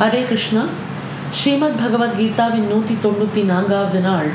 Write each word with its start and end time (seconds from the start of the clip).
ஹரே 0.00 0.20
கிருஷ்ணா. 0.26 0.60
ஸ்ரீமத் 1.38 1.80
பகவத்கீதாவின் 1.80 2.68
நூற்றி 2.68 2.94
தொண்ணூற்றி 3.02 3.42
நான்காவது 3.44 4.00
நாள். 4.00 4.28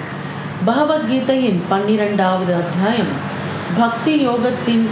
பகவத்கீதையின் 0.66 1.58
பன்னிரெண்டாவது 1.70 2.56
அத்தியாயம். 2.56 3.10
பக்தி 3.80 4.14
யோகத்தின் 4.28 4.86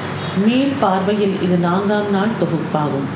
மீள் 0.46 0.74
பார்வையில் 0.80 1.36
இது 1.42 1.58
நான்காம் 1.58 2.10
நாள் 2.12 2.34
தொகுப்பாகும். 2.42 3.08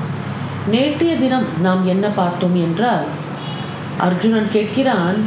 நேற்றைய 0.68 1.18
தினம் 1.18 1.48
நாம் 1.62 1.84
என்ன 1.88 2.08
பார்த்தோம் 2.08 2.58
என்றால் 2.68 3.06
அர்ஜுனன் 3.98 4.54
கேட்கிறான் 4.54 5.20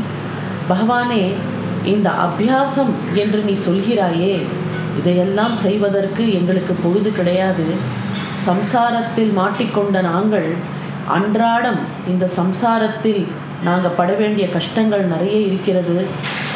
பகவானே 0.70 1.24
இந்த 1.84 2.10
அபியாசம் 2.26 2.96
என்று 3.14 3.42
நீ 3.42 3.56
சொல்கிறாயே 3.68 4.34
இதையெல்லாம் 4.98 5.54
செய்வதற்கு 5.66 6.32
எங்களுக்கு 6.32 6.76
பொழுது 6.82 7.12
கிடையாது. 7.12 7.66
சம்சாரத்தில் 8.48 9.32
மாட்டிக்கொண்ட 9.40 10.00
நாங்கள் 10.12 10.78
அன்றாடம் 11.16 11.80
இந்த 12.12 12.24
சம்சாரத்தில் 12.40 13.22
நாங்கள் 13.64 13.96
பட 13.98 14.10
வேண்டிய 14.12 14.45
கஷ்டங்கள் 14.56 15.05
நிறைய 15.05 15.36
இருக்கிறது 15.48 15.96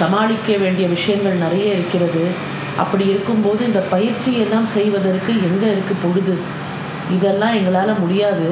சமாளிக்க 0.01 0.57
வேண்டிய 0.63 0.87
விஷயங்கள் 0.95 1.43
நிறைய 1.45 1.67
இருக்கிறது. 1.77 2.25
அப்படி 2.83 3.05
இருக்கும்போது 3.13 3.61
இந்த 3.71 3.81
பயிற்சியெல்லாம் 3.95 4.69
செய்வதற்கு 4.77 5.33
எங்கே 5.49 5.69
இருக்குது 5.75 6.03
பொழுது? 6.05 6.35
இதெல்லாம் 7.17 7.57
எங்களால் 7.59 8.01
முடியாது. 8.01 8.49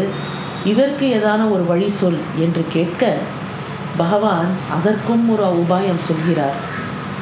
இதற்கு 0.73 1.05
ஏதான 1.19 1.47
ஒரு 1.51 1.65
வழி 1.71 1.89
சொல் 2.01 2.21
என்று 2.45 2.63
கேட்க 2.75 3.13
பகவான் 3.97 4.51
அதற்கும் 4.77 5.25
ஒரு 5.33 5.47
உபாயம் 5.63 6.05
சொல்கிறார். 6.09 6.59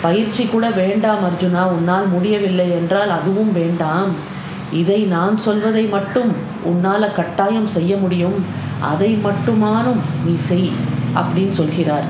பயிற்சி 0.03 0.43
கூட 0.47 0.67
வேண்டாம் 0.83 1.23
அர்ஜுனா 1.29 1.63
உன்னால் 1.77 2.07
முடியவில்லை 2.15 2.67
என்றால் 2.81 3.11
அதுவும் 3.19 3.53
வேண்டாம். 3.53 4.13
இதை 4.73 5.03
நான் 5.03 5.39
சொல்வதை 5.39 5.85
மட்டும் 5.85 6.33
உன்னால் 6.63 7.13
கட்டாயம் 7.13 7.67
செய்ய 7.67 7.97
முடியும். 7.97 8.45
அதை 8.81 9.19
மட்டுமானும் 9.25 10.01
நீ 10.27 10.35
செய் 10.35 10.71
அப்படின்னு 11.15 11.49
சொல்கிறார். 11.49 12.05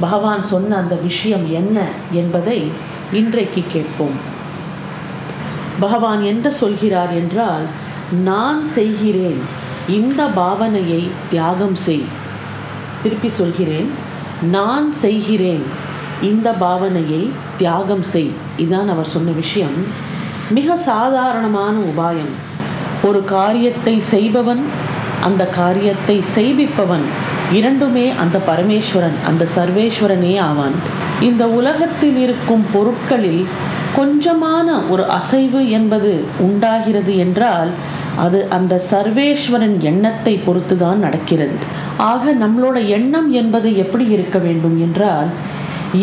பகவான் 0.00 0.42
சொன்ன 0.42 0.76
அந்த 0.76 0.94
விஷயம் 0.94 1.52
என்ன 1.52 1.80
என்பதை 2.12 2.70
இன்றைக்கு 3.12 3.64
கேட்போம். 3.72 4.30
பகவான் 5.80 6.22
என்ன 6.22 6.50
சொல்கிறார் 6.50 7.12
என்றால் 7.12 7.62
நான் 8.22 8.66
செய்கிறேன். 8.66 9.40
இந்த 9.88 10.26
பாவனையை 10.26 11.08
தியாகம் 11.30 11.74
செய். 11.74 12.04
திருப்பி 13.02 13.28
சொல்கிறேன் 13.28 13.90
நான் 14.42 14.92
செய்கிறேன். 14.92 15.62
இந்த 16.22 16.52
பாவனையை 16.60 17.30
தியாகம் 17.58 18.02
செய். 18.02 18.30
இதான் 18.58 18.86
அவர் 18.86 19.04
சொன்ன 19.04 19.30
விஷயம். 19.30 20.10
மிக 20.56 20.76
சாதாரணமான 20.90 21.74
உபாயம். 21.90 22.32
ஒரு 23.08 23.20
காரியத்தை 23.36 23.94
செய்பவன் 24.12 24.62
அந்த 25.26 25.42
காரியத்தை 25.60 26.16
செய்விப்பவன் 26.36 27.04
இரண்டுமே 27.58 28.06
அந்த 28.22 28.36
பரமேஸ்வரன் 28.48 29.16
அந்த 29.28 29.46
சர்வேஸ்வரனே 29.56 30.32
ஆவான். 30.48 30.76
இந்த 31.28 31.44
உலகத்தில் 31.58 32.18
இருக்கும் 32.24 32.64
பொருட்களில் 32.74 33.42
கொஞ்சமான 33.98 34.68
ஒரு 34.92 35.04
அசைவு 35.18 35.62
என்பது 35.78 36.12
உண்டாகிறது 36.46 37.14
என்றால் 37.24 37.72
அது 38.24 38.38
அந்த 38.56 38.74
சர்வேஸ்வரன் 38.90 39.76
எண்ணத்தை 39.90 40.34
பொறுத்து 40.46 40.76
தான் 40.84 41.02
நடக்கிறது. 41.06 41.56
ஆக 42.12 42.32
நம்மளோட 42.44 42.78
எண்ணம் 42.98 43.30
என்பது 43.40 43.68
எப்படி 43.84 44.06
இருக்க 44.16 44.38
வேண்டும் 44.46 44.76
என்றால் 44.86 45.30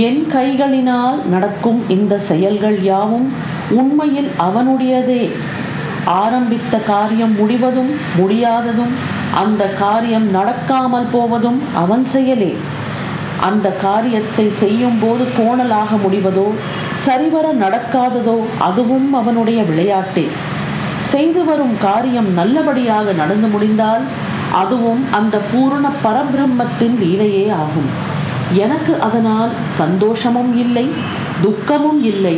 என் 0.08 0.24
கைகளினால் 0.36 1.20
நடக்கும் 1.34 1.80
இந்த 1.96 2.14
செயல்கள் 2.30 2.78
யாவும் 2.92 3.30
உண்மையில் 3.78 4.30
அவனுடையதே. 4.48 5.32
ஆரம்பித்த 6.04 6.78
காரியம் 6.78 7.36
முடிவதும் 7.36 7.90
முடியாததும் 8.20 8.94
அந்த 9.34 9.64
காரியம் 9.66 10.28
நடக்காமல் 10.36 11.10
போவதும் 11.12 11.60
அவன் 11.74 12.06
செயலே. 12.06 12.58
அந்த 13.48 13.68
காரியத்தை 13.70 14.46
செய்யும் 14.62 15.00
போது 15.02 15.28
கோணலாக 15.38 15.90
முடிவதோ 16.04 16.48
சரிவர 16.92 17.54
நடக்காததோ 17.54 18.38
அதுவும் 18.58 19.14
அவனுடைய 19.14 19.62
விளையாட்டே. 19.62 20.26
செய்து 21.00 21.46
வரும் 21.46 21.76
காரியம் 21.78 22.34
நல்லபடியாக 22.34 23.12
நடந்து 23.12 23.48
முடிந்தால் 23.48 24.04
அதுவும் 24.52 25.04
அந்த 25.12 25.38
பூரண 25.52 25.92
பரபிரம்மத்தின் 26.04 26.98
லீலையே 27.04 27.46
ஆகும். 27.52 27.90
எனக்கு 28.54 29.02
அதனால் 29.02 29.52
சந்தோஷமும் 29.66 30.56
இல்லை 30.56 30.90
துக்கமும் 31.42 32.04
இல்லை. 32.04 32.38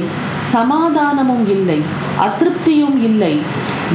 சமாதானமும் 0.53 1.45
இல்லை 1.49 1.79
அதிருப்தியும் 2.19 2.97
இல்லை. 3.03 3.33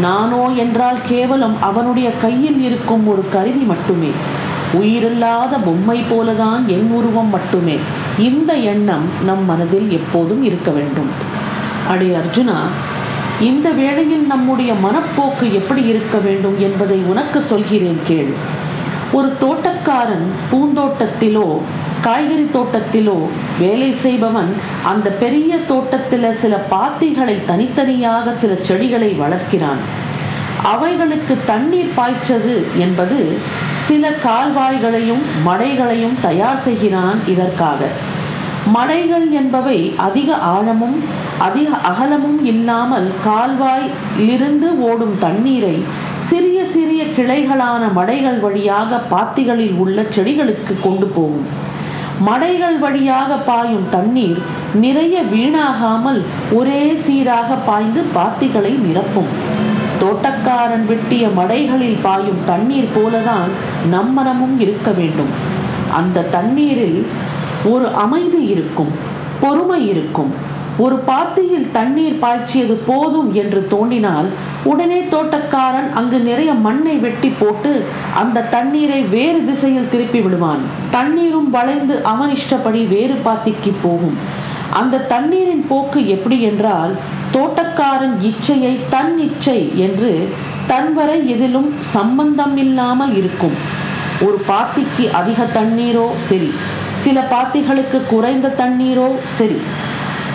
நானோ 0.00 0.42
என்றால் 0.56 0.98
கேவலம் 1.06 1.56
அவனுடைய 1.60 2.08
கையில் 2.10 2.60
இருக்கும் 2.62 3.08
ஒரு 3.08 3.22
கருவி 3.28 3.64
மட்டுமே. 3.72 4.10
உயிரில்லாத 4.72 5.56
பொம்மை 5.58 5.98
போலதான் 6.10 6.62
என் 6.66 6.88
உருவம் 6.90 7.30
மட்டுமே. 7.30 7.76
இந்த 8.18 8.54
எண்ணம் 8.72 9.06
நம் 9.24 9.44
மனதில் 9.44 9.88
எப்போதும் 9.90 10.42
இருக்க 10.42 10.70
வேண்டும். 10.70 11.10
அடே 11.88 12.10
அர்ஜுனா 12.20 12.58
இந்த 13.40 13.70
வேளையில் 13.70 14.26
நம்முடைய 14.26 14.72
மனப்போக்கு 14.84 15.46
எப்படி 15.52 15.82
இருக்க 15.86 16.18
வேண்டும் 16.18 16.56
என்பதை 16.60 16.98
உனக்கு 17.06 17.42
சொல்கிறேன் 17.42 18.00
கேள். 18.04 18.32
ஒரு 19.12 19.28
தோட்டக்காரன் 19.40 20.26
பூந்தோட்டத்திலோ 20.50 21.48
காய்கறி 22.06 22.44
தோட்டத்திலோ 22.54 23.14
வேலை 23.60 23.88
செய்பவன் 24.02 24.50
அந்த 24.90 25.08
பெரிய 25.22 25.52
தோட்டத்தில் 25.70 26.26
சில 26.42 26.54
பாத்திகளை 26.72 27.34
தனித்தனியாக 27.50 28.34
சில 28.40 28.52
செடிகளை 28.68 29.08
வளர்க்கிறான். 29.22 29.80
அவைகளுக்கு 30.72 31.34
தண்ணீர் 31.50 31.92
பாய்ச்சது 31.96 32.54
என்பது 32.84 33.18
சில 33.88 34.12
கால்வாய்களையும் 34.26 35.24
மடைகளையும் 35.48 36.16
தயார் 36.20 36.62
செய்கிறான் 36.66 37.18
இதற்காக. 37.26 37.90
மடைகள் 38.76 39.26
என்பவை 39.40 39.78
அதிக 40.08 40.38
ஆழமும் 40.54 40.98
அதிக 41.38 41.68
அகலமும் 41.90 42.40
இல்லாமல் 42.52 43.08
கால்வாயிலிருந்து 43.28 44.70
ஓடும் 44.90 45.16
தண்ணீரை 45.18 45.76
சிறிய 46.30 46.58
சிறிய 46.74 47.02
கிளைகளான 47.18 47.82
மடைகள் 47.98 48.40
வழியாக 48.40 49.00
பாத்திகளில் 49.10 49.76
உள்ள 49.76 50.06
செடிகளுக்கு 50.16 50.74
கொண்டு 50.82 51.06
போகும். 51.06 51.48
மடைகள் 52.24 52.78
வழியாக 52.78 53.36
பாயும் 53.36 53.88
தண்ணீர் 53.90 54.38
நிறைய 54.74 55.22
வீணாகாமல் 55.22 56.24
ஒரே 56.52 56.94
சீராக 56.94 57.54
பாய்ந்து 57.54 58.02
பாத்திகளை 58.14 58.78
நிரப்பும். 58.78 59.30
தோட்டக்காரன் 59.98 60.86
வெட்டிய 60.86 61.26
மடைகளில் 61.26 61.98
பாயும் 62.02 62.38
தண்ணீர் 62.44 62.88
போலதான் 62.94 63.48
நம்மனமும் 63.92 64.60
இருக்க 64.60 64.90
வேண்டும். 64.90 65.28
அந்த 65.92 66.22
தண்ணீரில் 66.22 67.06
ஒரு 67.64 67.94
அமைதி 67.94 68.44
இருக்கும் 68.44 68.92
பொறுமை 69.40 69.88
இருக்கும். 69.88 70.34
ஒரு 70.78 70.96
பாத்தியில் 71.06 71.70
தண்ணீர் 71.70 72.18
பாய்ச்சியது 72.22 72.74
போதும் 72.86 73.34
என்று 73.34 73.66
தோண்டினால் 73.70 74.26
உடனே 74.62 74.98
தோட்டக்காரன் 75.00 75.88
அங்கு 75.92 76.18
நிறைய 76.20 76.52
மண்ணை 76.52 76.96
வெட்டி 76.96 77.32
போட்டு 77.38 77.84
அந்த 78.14 78.40
தண்ணீரை 78.40 79.02
வேறு 79.02 79.44
திசையில் 79.44 79.88
திருப்பி 79.88 80.20
விடுவான். 80.20 80.60
தண்ணீரும் 80.90 81.50
வளைந்து 81.50 82.02
அவன் 82.02 82.30
இஷ்டப்படி 82.30 82.84
வேறு 82.84 83.20
பாத்திக்கு 83.24 83.72
போகும். 83.82 84.18
அந்த 84.70 84.98
தண்ணீரின் 84.98 85.66
போக்கு 85.66 86.08
எப்படி 86.08 86.42
என்றால் 86.42 86.92
தோட்டக்காரன் 87.32 88.16
இச்சையை 88.20 88.78
தன் 88.88 89.18
இச்சை 89.18 89.72
என்று 89.76 90.28
தன்வரை 90.68 91.26
எதிலும் 91.26 91.72
சம்பந்தம் 91.80 92.56
இல்லாமல் 92.56 93.16
இருக்கும். 93.16 93.56
ஒரு 94.26 94.40
பாத்திக்கு 94.48 95.10
அதிக 95.10 95.42
தண்ணீரோ 95.54 96.06
சரி. 96.14 96.52
சில 96.92 97.20
பாத்திகளுக்கு 97.30 98.06
குறைந்த 98.06 98.54
தண்ணீரோ 98.58 99.08
சரி. 99.26 99.60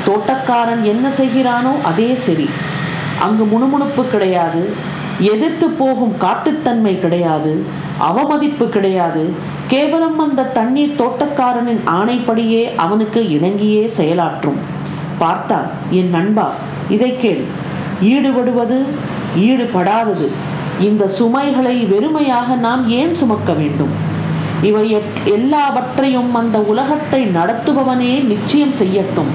தோட்டக்காரன் 0.06 0.84
என்ன 0.84 1.12
செய்கிறானோ 1.18 1.74
அதே 1.90 2.16
சரி 2.16 2.50
அங்கு 3.26 3.44
முணுமுணுப்பு 3.44 4.04
கிடையாது 4.08 4.64
எதிர்த்து 5.20 5.70
போகும் 5.70 6.14
காட்டுத்தன்மை 6.18 6.94
கிடையாது 7.00 7.54
அவமதிப்பு 8.10 8.70
கிடையாது. 8.70 9.24
கேவலம் 9.68 10.20
அந்த 10.20 10.50
தண்ணீர் 10.58 10.96
தோட்டக்காரனின் 11.02 11.82
ஆணைப்படியே 11.98 12.76
அவனுக்கு 12.76 13.22
இணங்கியே 13.38 13.84
செயலாற்றும். 13.98 14.60
பார்த்தா 15.20 15.60
என் 15.90 16.10
நண்பா 16.10 16.48
இதை 16.90 17.12
கேள். 17.18 17.44
ஈடுபடுவது 18.14 18.78
ஈடுபடாதது. 19.48 20.28
இந்த 20.88 21.08
சுமைகளை 21.08 21.76
வெறுமையாக 21.86 22.56
நாம் 22.56 22.84
ஏன் 22.90 23.16
சுமக்க 23.16 23.54
வேண்டும்? 23.54 23.94
இவை 24.62 24.86
எல்லாவற்றையும் 25.38 26.34
அந்த 26.36 26.58
உலகத்தை 26.60 27.22
நடத்துபவனே 27.38 28.14
நிச்சயம் 28.24 28.76
செய்யட்டும். 28.82 29.32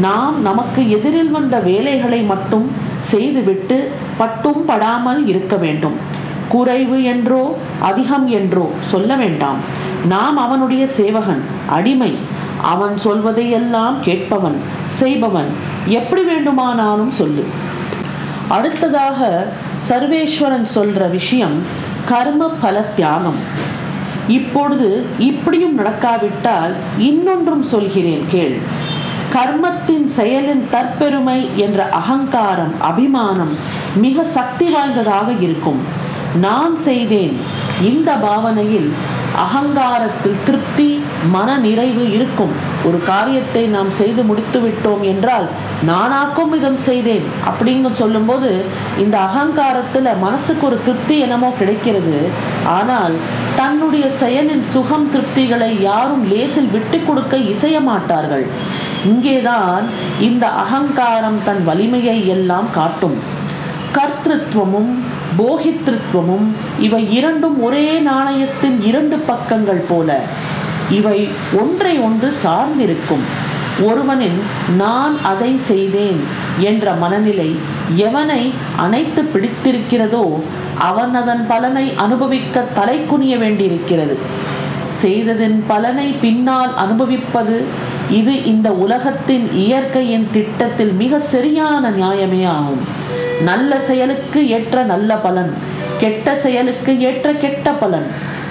நாம் 0.00 0.42
நமக்கு 0.42 0.90
எதிரில் 0.90 1.30
வந்த 1.30 1.58
வேலைகளை 1.58 2.22
மட்டும் 2.22 2.70
செய்துவிட்டு 2.98 3.90
பட்டும் 4.16 4.64
படாமல் 4.64 5.26
இருக்க 5.26 5.56
வேண்டும். 5.56 5.92
குறைவு 6.48 7.02
என்றோ 7.02 7.58
அதிகம் 7.80 8.26
என்றோ 8.26 8.70
சொல்ல 8.80 9.16
வேண்டாம். 9.16 9.56
நாம் 10.08 10.36
அவனுடைய 10.36 10.86
சேவகன் 10.86 11.42
அடிமை. 11.66 12.16
அவன் 12.62 12.96
சொல்வதையெல்லாம் 13.04 13.94
கேட்பவன் 14.00 14.56
செய்பவன். 14.86 15.48
எப்படி 15.86 16.22
வேண்டுமானாலும் 16.22 17.10
சொல்லு. 17.10 17.44
அடுத்ததாக 18.48 19.52
சர்வேஸ்வரன் 19.88 20.66
சொல்ற 20.74 21.10
விஷயம் 21.10 21.62
கர்ம 22.04 22.48
பல 22.48 22.80
தியாகம். 22.80 23.72
இப்பொழுது 24.28 25.06
இப்படியும் 25.18 25.74
நடக்காவிட்டால் 25.74 26.74
இன்னொன்றும் 26.98 27.62
சொல்கிறேன் 27.62 28.24
கேள். 28.28 28.58
கர்மத்தின் 29.34 30.06
செயலின் 30.16 30.64
தற்பெருமை 30.72 31.40
என்ற 31.64 31.80
அகங்காரம் 32.00 32.74
அபிமானம் 32.90 33.52
மிக 34.04 34.24
சக்தி 34.36 34.66
வாய்ந்ததாக 34.74 35.28
இருக்கும். 35.46 35.80
நான் 36.44 36.74
செய்தேன். 36.88 37.34
இந்த 37.90 38.10
பாவனையில் 38.24 38.88
அகங்காரத்தில் 39.44 40.38
திருப்தி 40.46 40.88
மன 41.34 41.56
நிறைவு 41.64 42.04
இருக்கும். 42.16 42.52
ஒரு 42.88 42.98
காரியத்தை 43.10 43.62
நாம் 43.74 43.90
செய்து 44.00 44.22
முடித்து 44.28 44.58
விட்டோம் 44.64 45.02
என்றால் 45.12 45.46
நானாக்கும் 45.90 46.52
இதம் 46.58 46.80
செய்தேன் 46.88 47.26
அப்படின்னு 47.50 47.90
சொல்லும்போது 48.02 48.50
இந்த 49.04 49.16
அகங்காரத்தில் 49.28 50.08
மனசுக்கு 50.26 50.66
ஒரு 50.70 50.78
திருப்தி 50.86 51.16
என்னமோ 51.26 51.50
கிடைக்கிறது. 51.60 52.18
ஆனால் 52.78 53.16
தன்னுடைய 53.60 54.06
செயலின் 54.22 54.64
சுகம் 54.74 55.10
திருப்திகளை 55.14 55.70
யாரும் 55.90 56.24
லேசில் 56.32 56.72
விட்டு 56.76 57.00
கொடுக்க 57.10 57.36
இசைய 57.52 57.78
மாட்டார்கள். 57.90 58.46
இங்கேதான் 59.04 59.84
இந்த 60.20 60.48
அகங்காரம் 60.48 61.40
தன் 61.44 61.64
வலிமையை 61.64 62.28
எல்லாம் 62.28 62.68
காட்டும். 62.72 63.16
கர்த்திருவமும் 63.96 64.92
போகித்ருத்வமும் 65.38 66.46
இவை 66.78 67.12
இரண்டும் 67.12 67.62
ஒரே 67.62 67.98
நாணயத்தின் 67.98 68.78
இரண்டு 68.82 69.16
பக்கங்கள் 69.16 69.82
போல. 69.88 70.20
இவை 70.90 71.28
ஒன்றை 71.60 71.98
ஒன்று 71.98 72.32
சார்ந்திருக்கும். 72.44 73.24
ஒருவனின் 73.82 74.40
நான் 74.76 75.14
அதை 75.22 75.58
செய்தேன் 75.58 76.20
என்ற 76.60 76.92
மனநிலை 76.92 77.56
எவனை 77.96 78.42
அணைத்து 78.76 79.22
பிடித்திருக்கிறதோ 79.22 80.24
அவன் 80.78 81.14
அதன் 81.14 81.46
பலனை 81.46 81.92
அனுபவிக்க 81.96 82.60
தலை 82.60 83.06
குனிய 83.06 83.36
வேண்டியிருக்கிறது. 83.36 84.16
செய்ததின் 85.02 85.64
பலனை 85.66 86.14
பின்னால் 86.20 86.76
அனுபவிப்பது 86.76 87.64
இது 88.10 88.44
இந்த 88.44 88.72
உலகத்தின் 88.72 89.52
இயற்கையின் 89.52 90.28
திட்டத்தில் 90.32 90.92
மிக 90.92 91.18
சரியான 91.18 91.90
நியாயமே 91.90 92.46
ஆகும். 92.48 92.82
நல்ல 93.44 93.78
செயலுக்கு 93.78 94.48
ஏற்ற 94.48 94.82
நல்ல 94.82 95.16
பலன் 95.16 95.54
கெட்ட 96.00 96.34
செயலுக்கு 96.36 97.00
ஏற்ற 97.00 97.32
கெட்ட 97.32 97.72
பலன். 97.72 98.06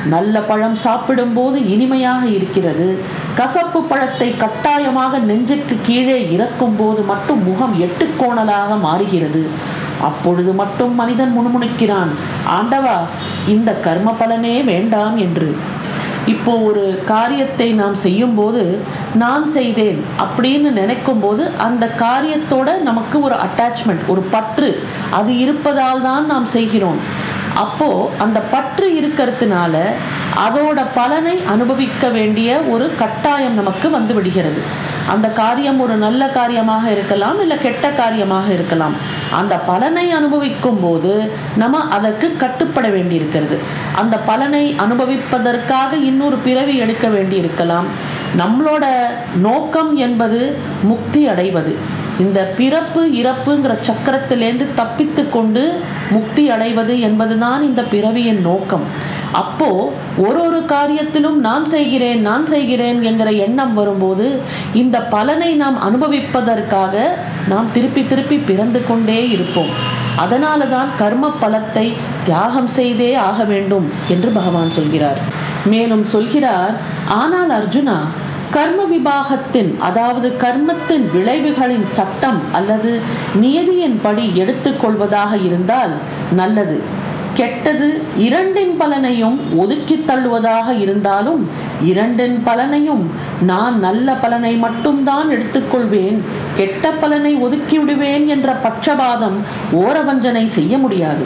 நல்ல 0.10 0.42
பழம் 0.42 0.76
சாப்பிடும்போது 0.76 1.70
இனிமையாக 1.70 2.26
இருக்கிறது. 2.28 3.00
கசப்பு 3.36 3.84
பழத்தை 3.84 4.38
கட்டாயமாக 4.38 5.18
நெஞ்சுக்கு 5.18 5.78
கீழே 5.84 6.32
இறக்கும் 6.32 6.76
போது 6.76 7.02
மட்டும் 7.02 7.44
முகம் 7.44 7.76
எட்டுக்கோணலாக 7.82 8.80
மாறுகிறது. 8.80 9.50
அப்பொழுது 10.02 10.54
மட்டும் 10.54 10.96
மனிதன் 10.96 11.36
முணுமுணுக்கிறான். 11.38 12.12
ஆண்டவா 12.48 12.98
இந்த 13.48 13.72
கர்ம 13.74 14.16
பலனே 14.20 14.62
வேண்டாம் 14.64 15.18
என்று. 15.18 15.56
இப்போ 16.26 16.52
ஒரு 16.58 16.84
காரியத்தை 17.06 17.74
நாம் 17.74 17.96
செய்யும்போது 17.96 18.62
நான் 19.14 19.48
செய்தேன் 19.48 20.00
அப்படின்னு 20.20 20.70
நினைக்கும் 20.72 21.20
போது 21.20 21.50
அந்த 21.58 21.86
காரியத்தோட 21.98 22.82
நமக்கு 22.82 23.22
ஒரு 23.22 23.36
அட்டாச்மெண்ட் 23.36 24.04
ஒரு 24.08 24.22
பற்று 24.22 24.70
அது 25.12 25.38
இருப்பதால் 25.38 26.02
தான் 26.02 26.26
நாம் 26.26 26.46
செய்கிறோம். 26.46 27.00
அப்போ 27.56 28.12
அந்த 28.18 28.40
பற்று 28.40 28.88
இருக்கிறதுனால 29.02 29.76
அதோட 30.46 30.86
பலனை 30.96 31.34
அனுபவிக்க 31.54 32.10
வேண்டிய 32.10 32.60
ஒரு 32.74 32.96
கட்டாயம் 33.02 33.54
நமக்கு 33.54 33.90
வந்து 33.90 34.14
விடுகிறது 34.14 34.62
அந்த 35.10 35.28
காரியம் 35.30 35.80
ஒரு 35.80 35.96
நல்ல 35.96 36.28
காரியமாக 36.28 36.92
இருக்கலாம் 36.92 37.40
இல்லை 37.42 37.58
கெட்ட 37.58 37.90
காரியமாக 37.90 38.54
இருக்கலாம். 38.54 38.96
அந்த 39.40 39.58
பலனை 39.58 40.12
அனுபவிக்கும் 40.12 40.80
போது 40.80 41.32
நம்ம 41.56 41.82
அதற்கு 41.98 42.38
கட்டுப்பட 42.38 42.88
வேண்டியிருக்கிறது. 42.90 43.60
அந்த 43.96 44.18
பலனை 44.18 44.76
அனுபவிப்பதற்காக 44.86 45.96
இன்னொரு 45.96 46.38
பிறவி 46.38 46.78
எடுக்க 46.78 47.08
வேண்டி 47.08 47.36
இருக்கலாம் 47.36 47.88
நம்மளோட 48.38 48.86
நோக்கம் 49.48 49.96
என்பது 49.96 50.58
முக்தி 50.84 51.28
அடைவது. 51.28 51.76
இந்த 52.20 52.40
பிறப்பு 52.58 53.02
இறப்புங்கிற 53.22 53.74
சக்கரத்திலேருந்து 53.88 54.66
தப்பித்து 54.76 55.30
கொண்டு 55.30 55.64
முக்தி 56.12 56.50
அடைவது 56.50 57.00
என்பதுதான் 57.00 57.62
இந்த 57.70 57.82
பிறவியின் 57.94 58.42
நோக்கம். 58.42 58.86
அப்போ 59.42 59.70
ஒரு 60.18 60.40
ஒரு 60.48 60.60
காரியத்திலும் 60.74 61.38
நான் 61.48 61.66
செய்கிறேன் 61.66 62.22
நான் 62.22 62.46
செய்கிறேன் 62.46 63.02
என்கிற 63.04 63.30
எண்ணம் 63.46 63.74
வரும்போது 63.74 64.28
இந்த 64.74 64.98
பலனை 65.14 65.52
நாம் 65.56 65.78
அனுபவிப்பதற்காக 65.88 67.06
நாம் 67.48 67.72
திருப்பி 67.72 68.04
திருப்பி 68.08 68.38
பிறந்து 68.50 68.82
கொண்டே 68.90 69.30
இருப்போம். 69.30 69.72
அதனால 70.16 70.66
தான் 70.66 70.90
கர்ம 70.98 71.32
பலத்தை 71.42 71.94
தியாகம் 72.24 72.68
செய்தே 72.68 73.14
ஆக 73.30 73.44
வேண்டும் 73.44 73.92
என்று 74.08 74.30
பகவான் 74.30 74.72
சொல்கிறார். 74.72 75.22
மேலும் 75.66 76.06
சொல்கிறார் 76.14 76.76
ஆனால் 77.08 77.50
அர்ஜுனா 77.50 77.98
கர்ம 78.56 78.82
விபாகத்தின் 78.84 79.70
அதாவது 79.80 80.28
கர்மத்தின் 80.44 81.06
விளைவுகளின் 81.14 81.88
சட்டம் 81.98 82.42
அல்லது 82.52 82.92
நியதியின் 83.42 83.98
படி 84.02 84.26
எடுத்துக்கொள்வதாக 84.42 85.34
இருந்தால் 85.46 85.94
நல்லது. 86.40 86.78
கெட்டது 87.34 87.88
இரண்டின் 88.18 88.74
பலனையும் 88.80 89.38
ஒதுக்கி 89.58 89.96
தள்ளுவதாக 90.08 90.68
இருந்தாலும் 90.80 91.42
இரண்டின் 91.84 92.38
பலனையும் 92.46 93.06
நான் 93.42 93.80
நல்ல 93.80 94.14
பலனை 94.24 94.54
மட்டும்தான் 94.56 95.32
எடுத்துக்கொள்வேன் 95.32 96.20
கெட்ட 96.58 96.92
பலனை 96.92 97.34
ஒதுக்கிவிடுவேன் 97.46 98.26
என்ற 98.26 98.60
பட்சபாதம் 98.66 99.40
ஓரவஞ்சனை 99.84 100.46
செய்ய 100.58 100.78
முடியாது. 100.78 101.26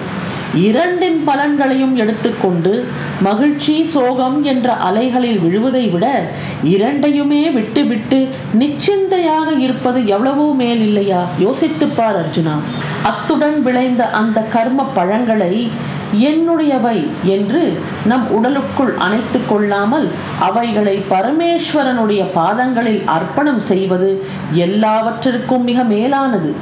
இரண்டின் 0.53 1.23
பலன்களையும் 1.27 1.95
எடுத்துக்கொண்டு 1.95 2.85
மகிழ்ச்சி 3.21 3.85
சோகம் 3.85 4.43
என்ற 4.43 4.73
அலைகளில் 4.73 5.39
விழுவதை 5.39 5.91
விட 5.91 6.29
இரண்டையுமே 6.63 7.49
விட்டுவிட்டு 7.49 8.27
நிச்சிந்தையாக 8.59 9.59
இருப்பது 9.59 10.07
எவ்வளவோ 10.07 10.53
மேல் 10.53 10.79
இல்லையா 10.79 11.23
யோசித்துப்பார் 11.39 12.17
அர்ஜுனா. 12.23 12.55
அத்துடன் 13.03 13.61
விளைந்த 13.61 14.09
அந்த 14.09 14.41
கர்ம 14.41 14.83
பழங்களை 14.83 15.71
என்னுடையவை 16.13 17.07
என்று 17.23 17.79
நம் 18.05 18.27
உடலுக்குள் 18.31 18.97
அணைத்து 18.97 19.39
கொள்ளாமல் 19.47 20.07
அவைகளை 20.39 21.03
பரமேஸ்வரனுடைய 21.09 22.25
பாதங்களில் 22.33 23.03
அர்ப்பணம் 23.05 23.59
செய்வது 23.59 24.23
எல்லாவற்றிற்கும் 24.51 25.63
மிக 25.63 25.83
மேலானது. 25.83 26.55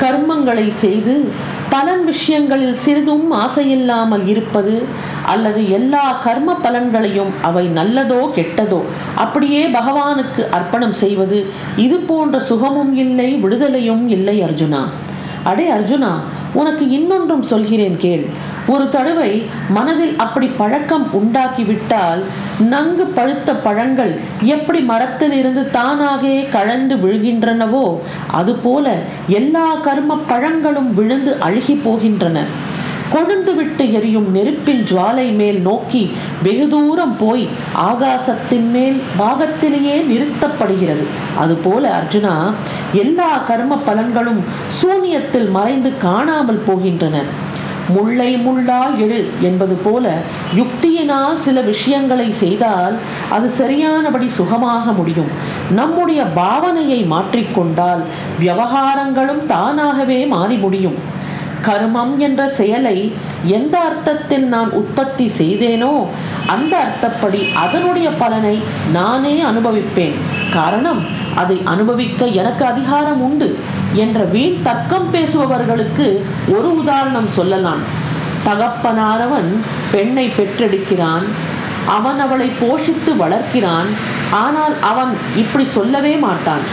கர்மங்களை 0.00 0.68
செய்து 0.68 1.30
பலன் 1.70 2.04
விஷயங்களில் 2.04 2.74
சிறிதும் 2.74 3.32
ஆசையில்லாமல் 3.32 4.26
இருப்பது 4.26 4.86
அல்லது 5.26 5.70
எல்லா 5.70 6.12
கர்ம 6.12 6.56
பலன்களையும் 6.62 7.32
அவை 7.42 7.68
நல்லதோ 7.68 8.20
கெட்டதோ 8.36 8.80
அப்படியே 9.14 9.66
பகவானுக்கு 9.66 10.48
அர்ப்பணம் 10.50 10.92
செய்வது 10.92 11.46
இது 11.76 11.98
போன்ற 11.98 12.40
சுகமும் 12.40 12.96
இல்லை 12.96 13.28
விடுதலையும் 13.42 14.08
இல்லை 14.08 14.42
அர்ஜுனா. 14.42 14.82
அடே 15.44 15.70
அர்ஜுனா 15.70 16.12
உனக்கு 16.52 16.90
இன்னொன்றும் 16.90 17.42
சொல்கிறேன் 17.42 17.96
கேள். 17.96 18.26
ஒரு 18.72 18.88
தடவை 18.88 19.30
மனதில் 19.76 20.16
அப்படி 20.16 20.46
பழக்கம் 20.60 21.06
உண்டாக்கிவிட்டால் 21.18 22.22
நன்கு 22.72 23.04
பழுத்த 23.06 23.54
பழங்கள் 23.66 24.12
எப்படி 24.54 24.80
மரத்தில் 24.80 25.32
இருந்து 25.32 25.70
தானாகவே 25.76 26.34
கழந்து 26.56 26.96
விழுகின்றனவோ 27.04 27.86
அதுபோல 28.40 28.96
எல்லா 29.38 29.68
கர்ம 29.86 30.18
பழங்களும் 30.32 30.90
விழுந்து 30.94 31.34
அழுகி 31.40 31.76
போகின்றன. 31.86 32.44
கொழுந்து 33.12 33.52
விட்டு 33.54 33.84
எரியும் 33.92 34.26
நெருப்பின் 34.30 34.82
ஜுவாலை 34.88 35.26
மேல் 35.34 35.60
நோக்கி 35.60 36.02
வெகு 36.42 36.66
தூரம் 36.68 37.16
போய் 37.16 37.44
ஆகாசத்தின் 37.90 38.68
மேல் 38.74 38.98
பாகத்திலேயே 39.18 39.96
நிறுத்தப்படுகிறது. 40.10 41.04
அதுபோல 41.38 41.82
அர்ஜுனா 41.98 42.34
எல்லா 43.02 43.30
கர்ம 43.50 43.78
பலன்களும் 43.86 44.42
சூனியத்தில் 44.80 45.50
மறைந்து 45.50 45.92
காணாமல் 45.98 46.64
போகின்றன. 46.66 47.18
முள்ளை 47.94 48.30
முள்ளால் 48.46 48.94
எழு 49.04 49.20
என்பது 49.48 49.74
போல 49.74 50.06
யுக்தியினால் 50.58 51.38
சில 51.46 51.60
விஷயங்களை 51.60 52.28
செய்தால் 52.42 52.96
அது 53.36 53.48
சரியானபடி 53.60 54.28
சுகமாக 54.38 54.92
முடியும். 54.92 55.30
நம்முடைய 55.70 56.22
பாவனையை 56.40 57.00
மாற்றிக்கொண்டால் 57.14 58.02
விவகாரங்களும் 58.42 59.46
தானாகவே 59.46 60.20
மாறி 60.34 60.56
முடியும். 60.56 60.98
கர்மம் 61.66 62.12
என்ற 62.26 62.40
செயலை 62.48 62.96
எந்த 63.58 63.74
அர்த்தத்தில் 63.88 64.44
நான் 64.54 64.70
உற்பத்தி 64.80 65.26
செய்தேனோ 65.40 65.94
அந்த 66.54 66.72
அர்த்தப்படி 66.84 67.40
அதனுடைய 67.64 68.08
பலனை 68.22 68.56
நானே 68.92 69.34
அனுபவிப்பேன். 69.50 70.18
காரணம் 70.52 71.00
அதை 71.40 71.56
அனுபவிக்க 71.72 72.26
எனக்கு 72.40 72.64
அதிகாரம் 72.64 73.20
உண்டு 73.20 73.48
என்ற 74.02 74.18
வீண் 74.34 74.56
தர்க்கம் 74.62 75.08
பேசுபவர்களுக்கு 75.12 76.06
ஒரு 76.56 76.68
உதாரணம் 76.80 77.30
சொல்லலாம். 77.38 77.82
தகப்பனானவன் 78.44 79.50
பெண்ணை 79.90 80.26
பெற்றெடுக்கிறான் 80.38 81.26
அவன் 81.96 82.18
அவளை 82.18 82.48
போஷித்து 82.60 83.12
வளர்க்கிறான் 83.22 83.90
ஆனால் 84.30 84.74
அவன் 84.80 85.12
இப்படி 85.36 85.64
சொல்லவே 85.76 86.14
மாட்டான். 86.16 86.64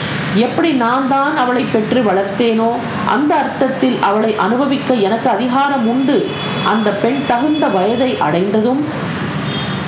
எப்படி 0.46 0.72
நான் 0.84 1.08
தான் 1.08 1.38
அவளை 1.38 1.64
பெற்று 1.74 2.00
வளர்த்தேனோ 2.08 2.70
அந்த 3.14 3.32
அர்த்தத்தில் 3.36 3.98
அவளை 4.02 4.32
அனுபவிக்க 4.46 4.94
எனக்கு 5.08 5.30
அதிகாரம் 5.30 5.86
உண்டு. 5.94 6.18
அந்த 6.72 6.90
பெண் 7.04 7.22
தகுந்த 7.28 7.68
வயதை 7.78 8.12
அடைந்ததும் 8.28 8.82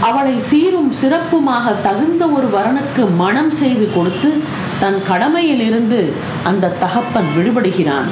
அவளை 0.01 0.39
சீரும் 0.39 0.93
சிறப்புமாக 1.01 1.81
தகுந்த 1.81 2.27
ஒரு 2.27 2.47
வரனுக்கு 2.53 3.15
மனம் 3.15 3.51
செய்து 3.51 3.91
கொடுத்து 3.95 4.41
தன் 4.79 5.01
கடமையில் 5.07 5.59
இருந்து 5.59 6.13
அந்த 6.43 6.75
தகப்பன் 6.79 7.25
விடுபடுகிறான். 7.37 8.09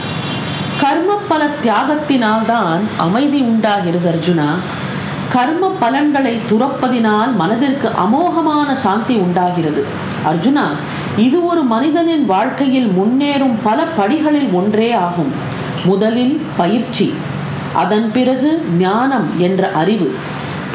கர்ம 0.81 1.17
பல 1.27 1.47
தியாகத்தினால்தான் 1.63 2.81
அமைதி 2.97 3.41
உண்டாகிறது 3.41 4.09
அர்ஜுனா. 4.13 4.47
கர்ம 5.29 5.69
பலன்களை 5.69 6.39
துறப்பதினால் 6.49 7.35
மனதிற்கு 7.35 7.87
அமோகமான 7.87 8.73
சாந்தி 8.73 9.15
உண்டாகிறது. 9.15 9.85
அர்ஜுனா 10.29 10.65
இது 11.17 11.45
ஒரு 11.45 11.63
மனிதனின் 11.63 12.25
வாழ்க்கையில் 12.25 12.91
முன்னேறும் 12.99 13.55
பல 13.63 13.85
படிகளில் 13.85 14.51
ஒன்றே 14.51 14.91
ஆகும். 14.91 15.31
முதலில் 15.85 16.41
பயிற்சி 16.57 17.13
அதன் 17.73 18.11
பிறகு 18.11 18.65
ஞானம் 18.77 19.29
என்ற 19.37 19.71
அறிவு. 19.71 20.15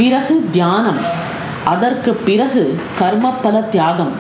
பிறகு 0.01 0.35
தியானம். 0.53 1.01
அதற்கு 1.73 2.13
பிறகு 2.29 2.63
கர்மபல 3.01 3.57
தியாகம் 3.75 4.13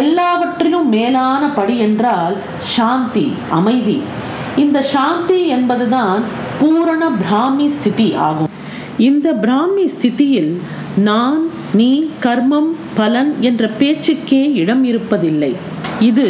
எல்லாவற்றிலும் 0.00 0.88
மேலான 0.88 1.42
படி 1.58 1.74
என்றால் 1.86 2.36
சாந்தி 2.74 3.26
அமைதி. 3.58 3.98
இந்த 4.56 4.78
சாந்தி 4.94 5.38
என்பதுதான் 5.56 6.22
பூரண 6.60 7.10
பிராமி 7.22 7.66
ஸ்திதி 7.76 8.08
ஆகும். 8.26 8.52
இந்த 9.08 9.28
பிராமி 9.44 9.84
ஸ்திதியில் 9.94 10.52
நான் 11.08 11.40
நீ 11.80 11.90
கர்மம் 12.22 12.70
பலன் 12.98 13.32
என்ற 13.48 13.62
பேச்சுக்கே 13.80 14.42
இடம் 14.62 14.84
இருப்பதில்லை. 14.92 15.52
இது 16.10 16.26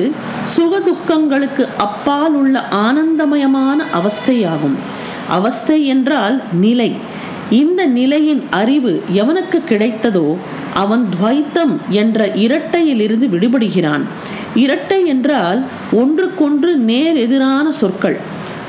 சுகதுக்கங்களுக்கு 0.54 1.64
அப்பால் 1.86 2.34
உள்ள 2.40 2.56
ஆனந்தமயமான 2.86 3.78
அவஸ்தையாகும். 3.98 4.76
அவஸ்தை 5.28 5.78
என்றால் 5.86 6.36
நிலை. 6.64 6.90
இந்த 7.50 7.84
நிலையின் 7.84 8.44
அறிவு 8.50 9.02
எவனுக்கு 9.14 9.62
கிடைத்ததோ 9.68 10.36
அவன் 10.74 11.06
துவைத்தம் 11.20 11.76
என்ற 11.88 12.26
இரட்டையிலிருந்து 12.26 13.28
விடுபடுகிறான். 13.28 14.02
இரட்டை 14.54 15.06
என்றால் 15.06 15.62
ஒன்றுக்கொன்று 15.92 16.76
நேர் 16.76 17.16
எதிரான 17.16 17.72
சொற்கள். 17.72 18.20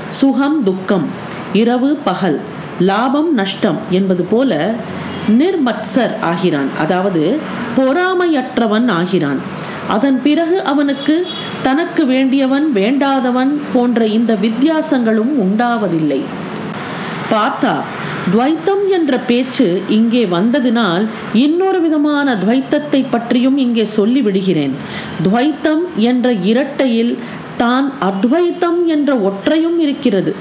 சுகம் 0.10 0.64
துக்கம் 0.64 1.08
இரவு 1.54 1.96
பகல் 1.96 2.40
லாபம் 2.80 3.34
நஷ்டம் 3.34 3.78
என்பது 3.90 4.24
போல 4.24 4.76
நிர்மத்சர் 5.40 6.20
ஆகிறான். 6.22 6.70
அதாவது 6.78 7.40
பொறாமையற்றவன் 7.78 8.88
ஆகிறான். 8.88 9.38
அதன் 9.88 10.22
பிறகு 10.22 10.64
அவனுக்கு 10.64 11.28
தனக்கு 11.62 12.06
வேண்டியவன் 12.06 12.72
வேண்டாதவன் 12.74 13.60
போன்ற 13.74 14.06
இந்த 14.06 14.36
வித்தியாசங்களும் 14.36 15.34
உண்டாவதில்லை. 15.42 16.22
பார்த்தா 17.32 17.82
துவைத்தம் 18.32 18.84
என்ற 18.90 19.18
பேச்சு 19.30 19.82
இங்கே 19.88 20.26
வந்ததினால் 20.26 21.04
இன்னொரு 21.34 21.80
விதமான 21.82 22.36
துவைத்தத்தை 22.36 23.02
பற்றியும் 23.10 23.58
இங்கே 23.58 23.86
சொல்லிவிடுகிறேன். 23.98 24.74
துவைத்தம் 25.24 25.84
என்ற 26.10 26.32
இரட்டையில் 26.52 27.14
தான் 27.58 27.94
அத்வைத்தம் 28.00 28.80
என்ற 28.86 29.12
ஒற்றையும் 29.18 29.80
இருக்கிறது. 29.80 30.36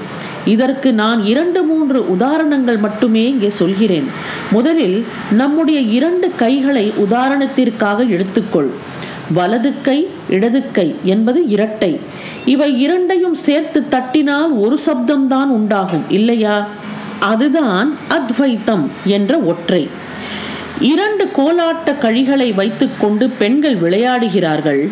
இதற்கு 0.45 0.93
நான் 0.93 1.25
இரண்டு 1.25 1.63
மூன்று 1.63 1.99
உதாரணங்கள் 2.09 2.77
மட்டுமே 2.77 3.23
இங்கே 3.29 3.49
சொல்கிறேன். 3.49 4.07
முதலில் 4.51 5.05
நம்முடைய 5.41 5.79
இரண்டு 5.79 6.27
கைகளை 6.35 6.85
உதாரணத்திற்காக 7.05 8.05
எடுத்துக்கொள். 8.15 8.69
வலது 9.33 9.71
கை 9.81 9.97
இடது 10.35 10.59
கை 10.71 10.95
என்பது 11.03 11.39
இரட்டை. 11.55 11.99
இவை 12.45 12.69
இரண்டையும் 12.81 13.37
சேர்த்து 13.45 13.79
தட்டினால் 13.95 14.53
ஒரு 14.59 14.77
சப்தம்தான் 14.85 15.49
உண்டாகும் 15.57 16.05
இல்லையா? 16.09 16.57
அதுதான் 17.19 17.97
அத்வைத்தம் 18.09 18.89
என்ற 19.05 19.37
ஒற்றை. 19.37 19.89
இரண்டு 20.79 21.25
கோலாட்ட 21.25 21.97
கழிகளை 21.97 22.53
வைத்துக்கொண்டு 22.53 23.29
பெண்கள் 23.29 23.77
விளையாடுகிறார்கள். 23.77 24.89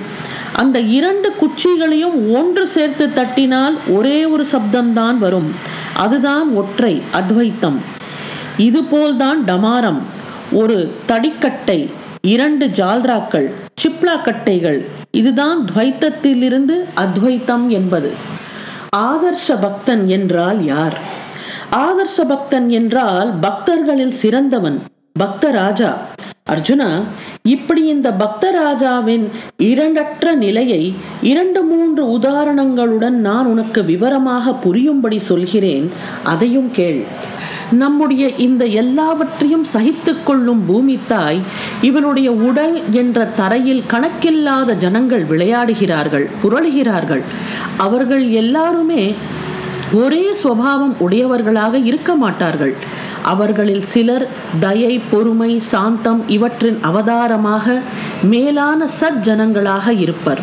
அந்த 0.54 0.80
இரண்டு 0.80 1.34
குச்சிகளையும் 1.36 2.32
ஒன்று 2.32 2.68
சேர்த்து 2.68 3.08
தட்டினால் 3.08 3.78
ஒரே 3.90 4.26
ஒரு 4.26 4.46
சப்தம்தான் 4.52 5.18
வரும். 5.18 5.56
அதுதான் 5.96 6.50
ஒற்றை 6.50 7.02
அத்வைத்தம். 7.14 7.78
இதுபோல்தான் 8.58 9.44
டமாரம். 9.44 10.00
ஒரு 10.52 10.96
தடிக்கட்டை 11.08 11.92
இரண்டு 12.22 12.68
ஜால்ராக்கள் 12.68 13.52
சிப்லா 13.84 14.22
கட்டைகள் 14.24 14.86
இதுதான் 15.12 15.66
துவைத்தத்திலிருந்து 15.76 16.76
அத்வைத்தம் 16.96 17.68
என்பது. 17.68 18.14
ஆதர்ஷ 18.96 19.62
பக்தன் 19.62 20.08
என்றால் 20.08 20.66
யார்? 20.66 21.00
ஆதர்ஷ 21.72 22.26
பக்தன் 22.28 22.70
என்றால் 22.70 23.34
பக்தர்களில் 23.42 24.18
சிறந்தவன் 24.22 24.84
பக்தராஜா. 25.20 25.94
அர்ஜுனா 26.52 27.04
இப்படி 27.44 27.86
இந்த 27.86 28.12
பக்தராஜாவின் 28.12 29.26
இரண்டற்ற 29.58 30.34
நிலையை 30.34 30.96
இரண்டு 31.22 31.64
மூன்று 31.64 32.10
உதாரணங்களுடன் 32.12 33.22
நான் 33.22 33.46
உனக்கு 33.46 33.84
விவரமாக 33.84 34.54
புரியும்படி 34.54 35.20
சொல்கிறேன் 35.20 35.92
அதையும் 36.24 36.72
கேள். 36.72 37.06
நம்முடைய 37.72 38.30
இந்த 38.30 38.66
எல்லாவற்றையும் 38.66 39.66
சகித்து 39.74 40.16
கொள்ளும் 40.24 40.66
பூமி 40.66 41.00
தாய் 41.08 41.42
இவனுடைய 41.82 42.32
உடல் 42.32 42.92
என்ற 42.92 43.26
தரையில் 43.26 43.84
கணக்கில்லாத 43.88 44.74
ஜனங்கள் 44.74 45.24
விளையாடுகிறார்கள் 45.24 46.30
புரளுகிறார்கள். 46.44 47.22
அவர்கள் 47.78 48.30
எல்லாருமே 48.30 49.16
ஒரே 50.02 50.26
சுவாவம் 50.44 50.94
உடையவர்களாக 51.06 51.78
இருக்க 51.90 52.12
மாட்டார்கள். 52.24 52.74
அவர்களில் 53.34 53.86
சிலர் 53.92 54.26
தயை 54.66 54.94
பொறுமை 55.12 55.52
சாந்தம் 55.72 56.22
இவற்றின் 56.36 56.80
அவதாரமாக 56.90 57.76
மேலான 58.32 58.88
சஜ்ஜனங்களாக 59.00 59.88
இருப்பர். 60.06 60.42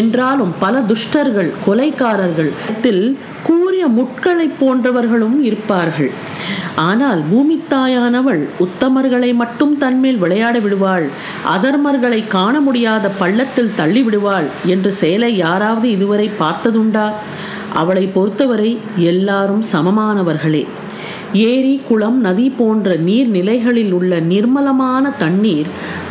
என்றாலும் 0.00 0.52
பல 0.62 0.82
துஷ்டர்கள் 0.90 1.50
கொலைக்காரர்கள் 1.66 2.50
கூறிய 3.48 3.84
முட்களை 3.98 4.46
போன்றவர்களும் 4.60 5.38
இருப்பார்கள். 5.48 6.10
ஆனால் 6.88 7.20
பூமித்தாயானவள் 7.30 8.42
உத்தமர்களை 8.64 9.30
மட்டும் 9.40 9.72
தன்மேல் 9.82 10.20
விளையாட 10.22 10.56
விடுவாள். 10.64 11.06
அதர்மர்களை 11.54 12.20
காண 12.36 12.54
முடியாத 12.66 13.08
பள்ளத்தில் 13.22 13.74
தள்ளி 13.80 14.02
விடுவாள் 14.06 14.48
என்று 14.74 14.92
செயலை 15.00 15.32
யாராவது 15.36 15.88
இதுவரை 15.96 16.28
பார்த்ததுண்டா? 16.42 17.06
அவளை 17.74 18.06
பொறுத்தவரை 18.06 18.78
எல்லாரும் 18.96 19.62
சமமானவர்களே. 19.72 20.66
ஏரி 21.32 21.80
குளம் 21.88 22.20
நதி 22.20 22.50
போன்ற 22.50 22.96
நீர்நிலைகளில் 22.96 23.92
உள்ள 23.92 24.20
நிர்மலமான 24.20 25.16
தண்ணீர் 25.16 25.66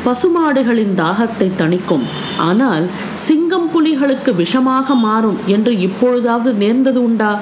பசுமாடுகளின் 0.06 0.94
தாகத்தை 0.98 1.52
தணிக்கும். 1.58 2.04
ஆனால் 2.38 2.86
சிங்கம் 3.14 3.70
புலிகளுக்கு 3.74 4.34
விஷமாக 4.38 4.96
மாறும் 4.96 5.38
என்று 5.46 5.80
இப்பொழுதாவது 5.80 6.54
நேர்ந்தது 6.54 7.04
உண்டா? 7.04 7.40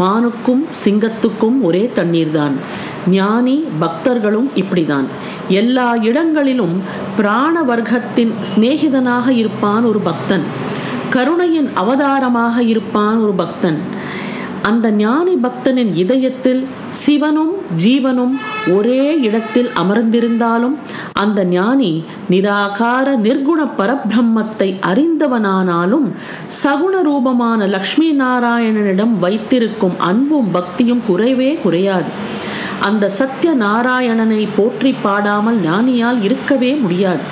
மானுக்கும் 0.00 0.64
சிங்கத்துக்கும் 0.84 1.60
ஒரே 1.60 1.90
தண்ணீர்தான். 1.94 2.52
ஞானி 3.10 3.64
பக்தர்களும் 3.80 4.50
இப்படிதான். 4.56 5.04
எல்லா 5.48 5.96
இடங்களிலும் 5.96 6.82
பிராண 7.16 7.62
வர்க்கத்தின் 7.62 8.32
சிநேகிதனாக 8.54 9.28
இருப்பான் 9.28 9.84
ஒரு 9.84 9.98
பக்தன். 9.98 10.42
கருணையின் 11.10 11.70
அவதாரமாக 11.74 12.62
இருப்பான் 12.62 13.18
ஒரு 13.18 13.32
பக்தன். 13.32 13.80
அந்த 14.62 14.90
ஞானி 14.90 15.34
பக்தனின் 15.34 15.90
இதயத்தில் 15.94 16.66
சிவனும் 16.88 17.52
ஜீவனும் 17.84 18.32
ஒரே 18.74 19.20
இடத்தில் 19.20 19.68
அமர்ந்திருந்தாலும் 19.82 20.74
அந்த 21.12 21.44
ஞானி 21.44 22.04
நிராகார 22.30 23.06
நிர்குண 23.26 23.60
பரபிரம்மத்தை 23.78 24.68
அறிந்தவனானாலும் 24.90 26.06
சகுண 26.62 27.02
ரூபமான 27.02 27.66
லக்ஷ்மி 27.66 28.10
நாராயணனிடம் 28.12 29.14
வைத்திருக்கும் 29.18 29.96
அன்பும் 29.98 30.50
பக்தியும் 30.50 31.02
குறைவே 31.08 31.60
குறையாது. 31.60 32.10
அந்த 32.80 33.10
சத்ய 33.18 33.54
நாராயணனை 33.64 34.48
போற்றி 34.56 34.94
பாடாமல் 35.04 35.60
ஞானியால் 35.60 36.22
இருக்கவே 36.22 36.74
முடியாது. 36.74 37.24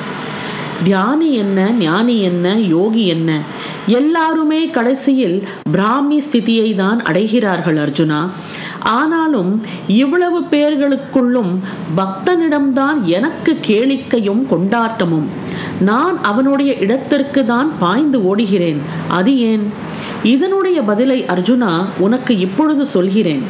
தியானி 0.85 1.31
என்ன 1.31 1.71
ஞானி 1.71 2.21
என்ன 2.21 2.55
யோகி 2.55 3.07
என்ன? 3.07 3.41
எல்லாருமே 3.87 4.67
கடைசியில் 4.67 5.49
பிராமி 5.73 6.19
ஸ்திதியை 6.19 6.75
தான் 6.75 7.03
அடைகிறார்கள் 7.03 7.79
அர்ஜுனா. 7.87 8.29
ஆனாலும் 8.81 9.65
இவ்வளவு 9.89 10.41
பேர்களுக்குள்ளும் 10.41 11.59
பக்தனிடம்தான் 11.97 13.03
எனக்கு 13.03 13.59
கேளிக்கையும் 13.67 14.47
கொண்டாட்டமும். 14.47 15.27
நான் 15.81 16.23
அவனுடைய 16.23 16.75
இடத்திற்கு 16.75 17.45
தான் 17.45 17.79
பாய்ந்து 17.79 18.37
ஓடுகிறேன். 18.37 18.79
அது 19.09 19.39
ஏன்? 19.39 19.73
இதனுடைய 20.23 20.83
பதிலை 20.83 21.25
அர்ஜுனா 21.25 21.85
உனக்கு 21.99 22.39
இப்பொழுது 22.39 22.87
சொல்கிறேன். 22.87 23.43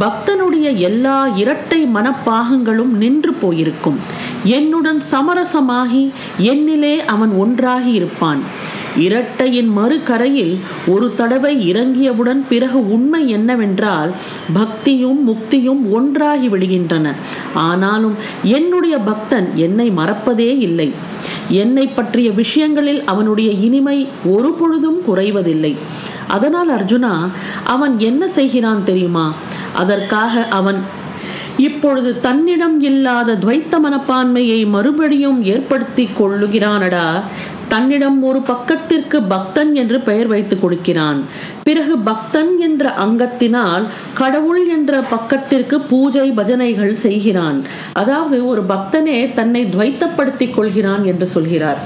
பக்தனுடைய 0.00 0.76
எல்லா 0.76 1.26
இரட்டை 1.26 1.84
மனப்பாகங்களும் 1.84 2.90
நின்று 2.90 3.32
போயிருக்கும். 3.32 4.24
என்னுடன் 4.46 5.00
சமரசமாகி 5.10 6.10
என்னிலே 6.38 6.94
அவன் 7.04 7.30
ஒன்றாகி 7.30 7.92
இருப்பான். 7.92 8.40
இரட்டையின் 8.96 9.68
மறுகரையில் 9.68 10.58
ஒரு 10.86 11.14
தடவை 11.14 11.72
இறங்கியவுடன் 11.72 12.42
பிறகு 12.48 12.92
உண்மை 12.92 13.28
என்னவென்றால் 13.28 14.12
பக்தியும் 14.52 15.20
முக்தியும் 15.28 15.82
ஒன்றாகி 15.90 16.48
விடுகின்றன. 16.48 17.12
ஆனாலும் 17.54 18.14
என்னுடைய 18.42 18.98
பக்தன் 18.98 19.48
என்னை 19.54 19.90
மறப்பதே 19.90 20.58
இல்லை. 20.58 20.92
என்னை 21.48 21.86
பற்றிய 21.86 22.30
விஷயங்களில் 22.30 23.04
அவனுடைய 23.04 23.50
இனிமை 23.50 24.08
ஒரு 24.24 24.52
பொழுதும் 24.52 25.00
குறைவதில்லை. 25.08 25.76
அதனால் 26.28 26.70
அர்ஜுனா 26.70 27.14
அவன் 27.64 27.98
என்ன 27.98 28.28
செய்கிறான் 28.28 28.84
தெரியுமா? 28.84 29.32
அதற்காக 29.74 30.46
அவன் 30.50 30.80
இப்பொழுது 31.56 32.20
தன்னிடம் 32.20 32.80
இல்லாத 32.80 33.34
துவைத்த 33.34 33.74
மனப்பான்மையை 33.84 34.66
மறுபடியும் 34.66 35.44
ஏற்படுத்தி 35.44 36.08
கொள்ளுகிறானடா. 36.18 37.20
தன்னிடம் 37.68 38.22
ஒரு 38.22 38.40
பக்கத்திற்கு 38.40 39.22
பக்தன் 39.22 39.74
என்று 39.74 40.00
பெயர் 40.00 40.26
வைத்து 40.26 40.58
கொடுக்கிறான். 40.58 41.22
பிறகு 41.62 41.98
பக்தன் 41.98 42.58
என்ற 42.58 42.92
அங்கத்தினால் 42.92 43.84
கடவுள் 44.14 44.68
என்ற 44.68 45.00
பக்கத்திற்கு 45.00 45.80
பூஜை 45.80 46.30
பஜனைகள் 46.30 46.92
செய்கிறான். 46.92 47.64
அதாவது 47.92 48.46
ஒரு 48.46 48.64
பக்தனே 48.68 49.32
தன்னை 49.32 49.64
துவைத்தப்படுத்திக் 49.64 50.54
கொள்கிறான் 50.54 51.04
என்று 51.04 51.26
சொல்கிறார். 51.26 51.78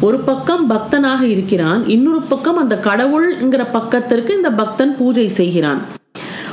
ஒரு 0.00 0.18
பக்கம் 0.18 0.70
பக்தனாக 0.70 1.22
இருக்கிறான் 1.22 1.88
இன்னொரு 1.88 2.22
பக்கம் 2.22 2.56
அந்த 2.56 2.80
கடவுள்ங்கிற 2.82 3.66
பக்கத்திற்கு 3.72 4.36
இந்த 4.36 4.50
பக்தன் 4.50 4.96
பூஜை 4.96 5.28
செய்கிறான். 5.28 5.98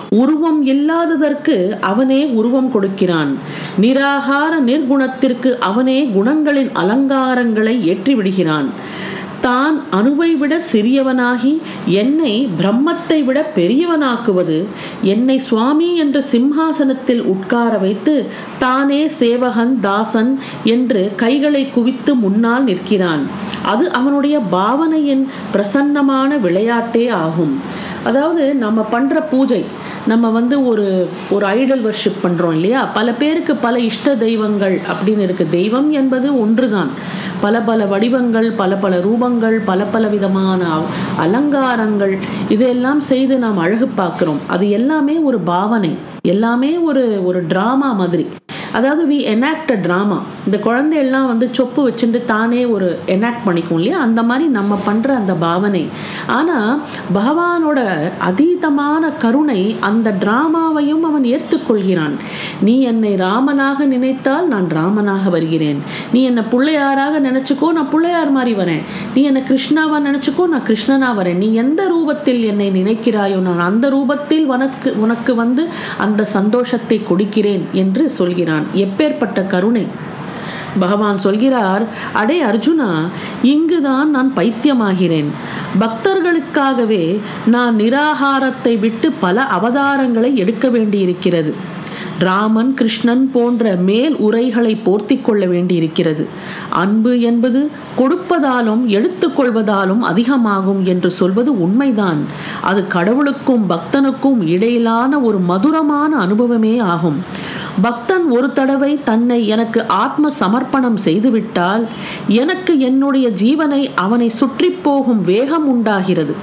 உருவம் 0.10 0.64
இல்லாததற்கு 0.64 1.78
அவனே 1.82 2.26
உருவம் 2.26 2.72
கொடுக்கிறான். 2.72 3.38
நிராகார 3.82 4.60
நிர்குணத்திற்கு 4.60 5.58
அவனே 5.60 6.04
குணங்களின் 6.16 6.72
அலங்காரங்களை 6.74 7.76
ஏற்றிவிடுகிறான். 7.92 8.70
தான் 9.42 9.84
அணுவை 9.92 10.38
விட 10.38 10.62
சிறியவனாகி 10.72 11.52
என்னை 11.86 12.50
பிரம்மத்தை 12.60 13.26
விட 13.26 13.52
பெரியவனாக்குவது 13.56 14.66
என்னை 15.02 15.38
சுவாமி 15.38 15.96
என்ற 15.96 16.24
சிம்ஹாசனத்தில் 16.32 17.22
உட்கார 17.22 17.78
வைத்து 17.78 18.16
தானே 18.60 19.08
சேவகன் 19.08 19.80
தாசன் 19.80 20.40
என்று 20.64 21.12
கைகளை 21.16 21.70
குவித்து 21.70 22.16
முன்னால் 22.16 22.64
நிற்கிறான். 22.64 23.28
அது 23.66 23.92
அவனுடைய 23.92 24.40
பாவனையின் 24.40 25.28
பிரசன்னமான 25.54 26.40
விளையாட்டே 26.46 27.10
ஆகும். 27.10 27.62
அதாவது 28.04 28.54
நம்ம 28.54 28.82
பண்ற 28.82 29.22
பூஜை 29.22 29.66
நம்ம 30.08 30.30
வந்து 30.30 30.68
ஒரு 30.68 31.10
ஒரு 31.30 31.48
ஐடல் 31.48 31.86
வர்ஷிப் 31.86 32.24
பண்ணுறோம் 32.24 32.54
இல்லையா? 32.54 32.86
பல 32.86 33.14
பேருக்கு 33.14 33.56
பல 33.56 33.80
இஷ்ட 33.80 34.16
தெய்வங்கள் 34.16 34.80
அப்படின்னு 34.80 35.24
இருக்குது 35.28 35.50
தெய்வம் 35.50 35.92
என்பது 35.92 36.40
ஒன்றுதான். 36.40 36.90
பல 37.42 37.62
பல 37.62 37.86
வடிவங்கள் 37.86 38.52
பல 38.52 38.76
பல 38.76 38.98
ரூபங்கள் 38.98 39.60
பல 39.66 39.84
பல 39.84 40.08
விதமான 40.08 40.80
அலங்காரங்கள் 41.18 42.18
இதையெல்லாம் 42.50 43.00
செய்து 43.00 43.38
நாம் 43.38 43.58
அழகு 43.58 43.90
பார்க்குறோம். 43.98 44.40
அது 44.48 44.70
எல்லாமே 44.70 45.18
ஒரு 45.18 45.40
பாவனை. 45.40 45.98
எல்லாமே 46.22 46.78
ஒரு 46.78 47.26
ஒரு 47.26 47.46
ட்ராமா 47.46 47.96
மாதிரி. 47.96 48.28
அதாவது 48.78 49.04
வி 49.12 49.20
எனாக்ட் 49.34 49.72
அ 49.76 49.78
ட்ராமா 49.86 50.18
இந்த 50.48 50.58
குழந்தையெல்லாம் 50.66 51.28
வந்து 51.32 51.46
சொப்பு 51.58 51.82
வச்சுட்டு 51.88 52.20
தானே 52.34 52.62
ஒரு 52.76 52.88
எனாக்ட் 53.16 53.46
பண்ணிக்கும் 53.46 53.78
இல்லையா? 53.80 53.98
அந்த 54.08 54.22
மாதிரி 54.30 54.46
நம்ம 54.58 54.74
பண்ணுற 54.88 55.10
அந்த 55.22 55.34
பாவனை. 55.46 55.84
ஆனால் 56.38 56.72
பகவானோட 57.18 57.80
அதீதமான 58.30 59.04
கருணை 59.24 59.62
அந்த 59.90 60.12
ட்ராமாவையும் 60.24 61.06
அவன் 61.10 61.26
ஏற்றுக்கொள்கிறான். 61.34 62.16
நீ 62.68 62.76
என்னை 62.92 63.14
ராமனாக 63.26 63.86
நினைத்தால் 63.86 64.48
நான் 64.54 64.68
ராமனாக 64.80 65.30
வருகிறேன். 65.30 65.80
நீ 66.14 66.22
என்னை 66.24 66.44
பிள்ளையாராக 66.54 67.20
நினச்சிக்கோ 67.28 67.70
நான் 67.80 67.92
பிள்ளையார் 67.96 68.32
மாதிரி 68.38 68.54
வரேன். 68.62 68.84
நீ 69.16 69.24
என்னை 69.32 69.44
கிருஷ்ணாவாக 69.52 70.02
நினச்சிக்கோ 70.08 70.46
நான் 70.54 70.68
கிருஷ்ணனா 70.70 71.12
வரேன். 71.22 71.42
நீ 71.44 71.50
எந்த 71.64 71.82
ரூபத்தில் 71.96 72.42
என்னை 72.52 72.70
நினைக்கிறாயோ 72.80 73.40
நான் 73.50 73.66
அந்த 73.70 73.86
ரூபத்தில் 73.90 74.48
உனக்கு 74.56 74.90
உனக்கு 75.06 75.36
வந்து 75.44 75.66
அந்த 76.08 76.22
சந்தோஷத்தை 76.38 77.00
கொடுக்கிறேன் 77.12 77.66
என்று 77.84 78.04
சொல்கிறான். 78.20 78.67
எப்பேற்பட்ட 78.76 79.48
கருணை. 79.48 79.88
பகவான் 80.80 81.18
சொல்கிறார் 81.18 81.88
அடே 82.14 82.44
அர்ஜுனா 82.44 83.08
இங்குதான் 83.44 84.10
நான் 84.10 84.32
பைத்தியமாகிறேன். 84.36 85.26
பக்தர்களுக்காகவே 85.80 87.20
நான் 87.46 87.76
நிராகாரத்தை 87.76 88.80
விட்டு 88.80 89.12
பல 89.12 89.48
அவதாரங்களை 89.60 90.34
எடுக்க 90.34 90.70
வேண்டியிருக்கிறது. 90.70 91.76
ராமன் 92.20 92.74
கிருஷ்ணன் 92.74 93.32
போன்ற 93.32 93.76
மேல் 93.76 94.16
உரைகளை 94.16 94.76
போர்த்தி 94.76 95.18
கொள்ள 95.18 95.46
வேண்டியிருக்கிறது. 95.46 96.28
அன்பு 96.70 97.22
என்பது 97.22 97.70
கொடுப்பதாலும் 97.98 98.86
எடுத்துக்கொள்வதாலும் 98.88 100.00
அதிகமாகும் 100.00 100.86
என்று 100.86 101.12
சொல்வது 101.12 101.62
உண்மைதான். 101.62 102.26
அது 102.62 102.88
கடவுளுக்கும் 102.88 103.70
பக்தனுக்கும் 103.70 104.48
இடையிலான 104.48 105.20
ஒரு 105.20 105.38
மதுரமான 105.38 106.18
அனுபவமே 106.18 106.78
ஆகும். 106.78 107.24
பக்தன் 107.82 108.26
ஒரு 108.30 108.48
தடவை 108.54 109.00
தன்னை 109.04 109.48
எனக்கு 109.48 109.88
ஆத்ம 109.88 110.30
சமர்ப்பணம் 110.30 110.98
செய்துவிட்டால் 111.06 111.84
எனக்கு 112.28 112.80
என்னுடைய 112.80 113.28
ஜீவனை 113.30 113.82
அவனை 113.96 114.30
சுற்றி 114.30 114.70
போகும் 114.70 115.22
வேகம் 115.22 115.68
உண்டாகிறது. 115.68 116.36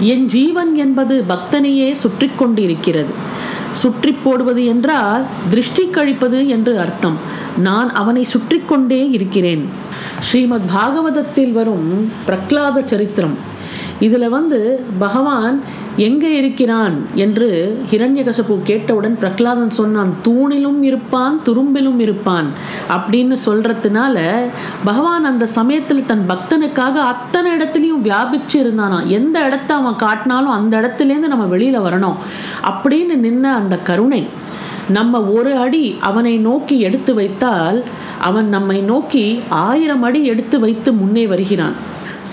என் 0.00 0.26
ஜீவன் 0.26 0.74
என்பது 0.74 1.24
பக்தனையே 1.28 1.92
சுற்றி 1.92 2.30
கொண்டிருக்கிறது. 2.36 3.12
சுற்றி 3.72 4.12
போடுவது 4.12 4.64
என்றால் 4.64 5.24
திருஷ்டி 5.48 5.84
கழிப்பது 5.86 6.48
என்று 6.48 6.78
அர்த்தம். 6.78 7.18
நான் 7.56 7.92
அவனை 7.92 8.24
சுற்றி 8.24 8.58
கொண்டே 8.58 9.10
இருக்கிறேன். 9.10 9.68
ஸ்ரீமத் 10.20 10.70
பாகவதத்தில் 10.74 11.52
வரும் 11.52 12.10
பிரக்லாத 12.28 12.84
சரித்திரம். 12.84 13.36
இதில் 14.00 14.28
வந்து 14.28 14.84
பகவான் 14.98 15.62
எங்கே 15.98 16.36
இருக்கிறான் 16.36 16.96
என்று 17.14 17.48
ஹிரண்யகசபு 17.90 18.54
கேட்டவுடன் 18.62 19.16
பிரகலாதன் 19.18 19.70
சொன்னான் 19.70 20.12
தூணிலும் 20.24 20.82
இருப்பான் 20.82 21.40
துரும்பிலும் 21.44 21.98
இருப்பான் 21.98 22.48
அப்படின்னு 22.88 23.36
சொல்றதுனால 23.46 24.16
பகவான் 24.84 25.24
அந்த 25.24 25.46
சமயத்தில் 25.46 26.04
தன் 26.04 26.24
பக்தனுக்காக 26.28 26.94
அத்தனை 27.12 27.52
இடத்துலையும் 27.52 28.04
வியாபிச்சு 28.04 28.56
இருந்தானா 28.56 29.06
எந்த 29.06 29.44
இடத்த 29.44 29.74
அவன் 29.74 29.94
காட்டினாலும் 29.94 30.56
அந்த 30.58 30.74
இடத்துலேருந்து 30.80 31.32
நம்ம 31.34 31.56
வெளியில 31.56 31.80
வரணும் 31.88 32.16
அப்படின்னு 32.70 33.16
நின்ன 33.26 33.42
அந்த 33.42 33.78
கருணை. 33.78 34.22
நம்ம 34.88 35.22
ஒரு 35.22 35.56
அடி 35.56 35.96
அவனை 36.00 36.36
நோக்கி 36.36 36.80
எடுத்து 36.80 37.14
வைத்தால் 37.14 37.84
அவன் 38.20 38.48
நம்மை 38.48 38.80
நோக்கி 38.80 39.40
ஆயிரம் 39.48 40.02
அடி 40.02 40.24
எடுத்து 40.24 40.60
வைத்து 40.60 40.92
முன்னே 40.92 41.26
வருகிறான். 41.26 41.74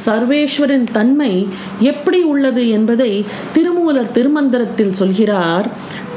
சர்வேஸ்வரின் 0.06 0.92
தன்மை 0.92 1.48
எப்படி 1.80 2.22
உள்ளது 2.22 2.70
என்பதை 2.70 3.26
திருமூலர் 3.54 4.12
திருமந்திரத்தில் 4.12 4.92
சொல்கிறார். 4.92 5.70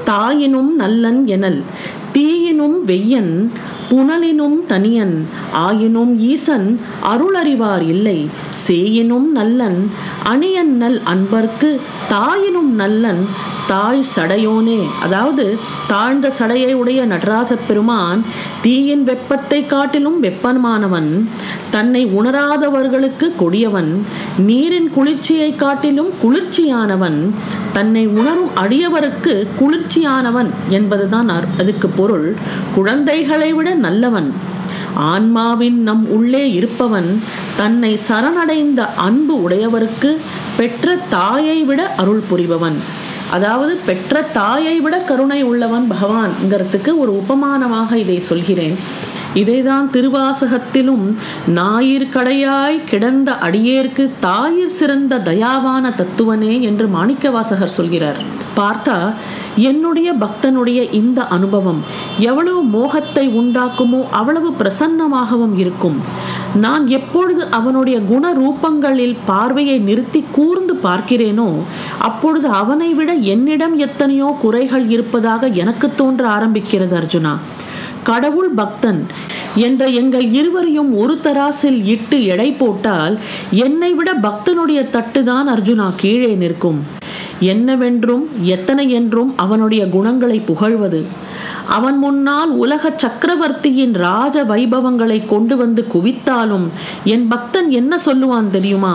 தாயினும் 0.05 0.75
நல்லன் 0.77 1.27
எனல். 1.27 1.63
தீயினும் 2.15 2.79
வெய்யன் 2.91 3.33
புனலினும் 3.91 4.57
தனியன் 4.67 5.15
ஆயினும் 5.53 6.11
ஈசன் 6.31 6.67
அருளறிவார் 7.13 7.85
இல்லை. 7.95 8.19
சேயினும் 8.67 9.29
நல்லன் 9.39 9.79
அணியன் 10.33 10.73
நல் 10.77 10.99
அன்பர்க்கு 11.13 11.71
தாயினும் 12.11 12.73
நல்லன் 12.81 13.23
தாழ் 13.67 14.03
சடையோனே. 14.15 14.81
அதாவது 15.05 15.45
தாழ்ந்த 15.89 16.27
சடையை 16.39 16.73
உடைய 16.73 17.01
நடராச 17.07 17.51
பெருமான் 17.69 18.21
தீயின் 18.63 19.03
வெப்பத்தை 19.03 19.61
காட்டிலும் 19.67 20.19
வெப்பமானவன் 20.23 21.11
தன்னை 21.71 22.03
உணராதவர்களுக்கு 22.19 23.27
கொடியவன் 23.37 23.91
நீரின் 24.49 24.91
குளிர்ச்சியை 24.91 25.51
காட்டிலும் 25.55 26.13
குளிர்ச்சியானவன் 26.23 27.19
தன்னை 27.73 28.05
உணரும் 28.19 28.51
அடியவருக்கு 28.57 29.35
குளிர்ச்சியானவன் 29.61 30.51
என்பதுதான் 30.69 31.29
அதுக்கு 31.63 31.89
பொருள் 31.99 32.29
குழந்தைகளை 32.77 33.51
விட 33.59 33.69
நல்லவன். 33.87 34.31
ஆன்மாவின் 35.13 35.79
நம் 35.89 36.05
உள்ளே 36.17 36.45
இருப்பவன் 36.59 37.11
தன்னை 37.61 37.93
சரணடைந்த 38.09 38.81
அன்பு 39.07 39.35
உடையவருக்கு 39.45 40.11
பெற்ற 40.59 40.97
தாயை 41.17 41.59
விட 41.69 41.81
அருள் 42.03 42.25
புரிபவன். 42.31 42.79
அதாவது 43.37 43.73
பெற்ற 43.89 44.21
தாயை 44.39 44.77
விட 44.85 44.97
கருணை 45.09 45.41
உள்ளவன் 45.51 45.87
பகவான்ங்கிறதுக்கு 45.93 46.93
ஒரு 47.03 47.13
உபமானமாக 47.23 47.91
இதை 48.05 48.19
சொல்கிறேன். 48.31 48.77
இதைதான் 49.35 49.87
திருவாசகத்திலும் 49.93 51.17
ஞாயிற் 51.55 52.09
கடையாய் 52.09 52.85
கிடந்த 52.85 53.33
அடியேற்கு 53.33 54.11
தாயிற் 54.21 54.77
சிறந்த 54.79 55.19
தயாவான 55.19 55.95
தத்துவனே 55.95 56.61
என்று 56.61 56.89
மாணிக்க 56.89 57.31
வாசகர் 57.31 57.77
சொல்கிறார். 57.79 58.21
பார்த்தா 58.57 59.15
என்னுடைய 59.57 60.13
பக்தனுடைய 60.13 60.93
இந்த 60.93 61.27
அனுபவம் 61.27 61.85
எவ்வளவு 62.19 62.63
மோகத்தை 62.63 63.29
உண்டாக்குமோ 63.29 64.01
அவ்வளவு 64.11 64.51
பிரசன்னமாகவும் 64.61 65.57
இருக்கும். 65.59 65.99
நான் 66.55 66.87
எப்பொழுது 66.87 67.43
அவனுடைய 67.51 68.01
குண 68.01 68.33
ரூபங்களில் 68.33 69.17
பார்வையை 69.25 69.79
நிறுத்தி 69.79 70.25
கூர்ந்து 70.33 70.75
பார்க்கிறேனோ 70.83 71.49
அப்பொழுது 71.99 72.49
அவனை 72.49 72.95
விட 72.95 73.13
என்னிடம் 73.13 73.79
எத்தனையோ 73.79 74.37
குறைகள் 74.41 74.89
இருப்பதாக 74.89 75.47
எனக்கு 75.47 75.95
தோன்ற 75.95 76.29
ஆரம்பிக்கிறது 76.29 76.97
அர்ஜுனா. 77.01 77.35
கடவுள் 78.09 78.51
பக்தன் 78.61 79.01
என்ற 79.55 79.83
எங்கள் 80.01 80.27
இருவரையும் 80.31 80.91
ஒரு 80.97 81.15
தராசில் 81.25 81.81
இட்டு 81.85 82.19
எடை 82.25 82.49
போட்டால் 82.53 83.15
என்னை 83.51 83.91
விட 83.95 84.11
பக்தனுடைய 84.23 84.81
தட்டுதான் 84.95 85.49
அர்ஜுனா 85.55 85.89
கீழே 85.97 86.35
நிற்கும். 86.35 86.81
என்னவென்றும் 87.41 88.25
எத்தனை 88.43 88.85
என்றும் 88.91 89.33
அவனுடைய 89.37 89.89
குணங்களை 89.89 90.39
புகழ்வது. 90.41 91.01
அவன் 91.69 91.99
முன்னால் 91.99 92.51
உலக 92.51 92.93
சக்கரவர்த்தியின் 92.97 93.95
ராஜ 93.95 94.45
வைபவங்களை 94.45 95.19
கொண்டு 95.27 95.57
வந்து 95.57 95.85
குவித்தாலும் 95.95 96.67
என் 97.05 97.29
பக்தன் 97.29 97.71
என்ன 97.71 97.99
சொல்லுவான் 98.07 98.51
தெரியுமா? 98.51 98.95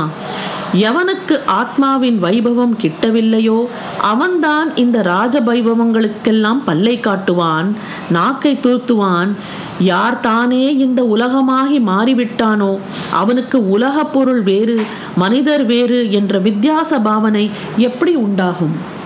எவனுக்கு 0.73 1.39
ஆத்மாவின் 1.45 2.23
வைபவம் 2.23 2.73
கிட்டவில்லையோ? 2.81 3.65
அவன்தான் 4.01 4.75
இந்த 4.75 5.01
ராஜ 5.01 5.41
வைபவங்களுக்கெல்லாம் 5.41 6.61
பல்லை 6.65 6.99
காட்டுவான் 6.99 7.73
நாக்கை 8.09 8.59
தூத்துவான். 8.61 9.31
யார் 9.79 10.19
தானே 10.19 10.75
இந்த 10.75 11.03
உலகமாகி 11.03 11.79
மாறிவிட்டானோ? 11.79 12.79
அவனுக்கு 13.11 13.69
உலக 13.69 14.03
பொருள் 14.03 14.41
வேறு 14.41 14.81
மனிதர் 15.15 15.65
வேறு 15.65 16.11
என்ற 16.11 16.39
வித்தியாச 16.39 16.99
பாவனை 16.99 17.51
எப்படி 17.77 18.15
உண்டாகும்? 18.15 19.01